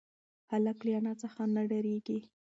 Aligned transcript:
هلک 0.51 0.77
له 0.85 0.91
انا 0.99 1.13
څخه 1.21 1.41
نه 1.55 1.61
ډارېږي. 1.69 2.19